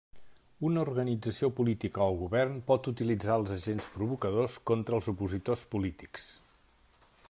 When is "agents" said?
3.59-3.91